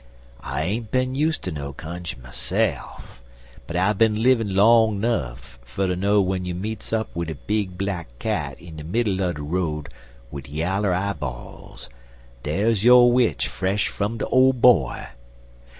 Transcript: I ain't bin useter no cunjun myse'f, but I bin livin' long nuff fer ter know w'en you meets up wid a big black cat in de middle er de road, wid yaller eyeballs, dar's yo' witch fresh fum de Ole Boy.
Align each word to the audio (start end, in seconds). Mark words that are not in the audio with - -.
I 0.41 0.63
ain't 0.63 0.89
bin 0.89 1.13
useter 1.13 1.51
no 1.51 1.73
cunjun 1.73 2.23
myse'f, 2.23 3.21
but 3.67 3.75
I 3.75 3.93
bin 3.93 4.23
livin' 4.23 4.55
long 4.55 4.99
nuff 4.99 5.59
fer 5.63 5.85
ter 5.85 5.93
know 5.93 6.19
w'en 6.23 6.43
you 6.43 6.55
meets 6.55 6.91
up 6.91 7.15
wid 7.15 7.29
a 7.29 7.35
big 7.35 7.77
black 7.77 8.17
cat 8.17 8.59
in 8.59 8.77
de 8.77 8.83
middle 8.83 9.21
er 9.21 9.31
de 9.33 9.43
road, 9.43 9.89
wid 10.31 10.47
yaller 10.47 10.91
eyeballs, 10.91 11.87
dar's 12.41 12.83
yo' 12.83 13.05
witch 13.05 13.47
fresh 13.47 13.89
fum 13.89 14.17
de 14.17 14.25
Ole 14.25 14.53
Boy. 14.53 15.05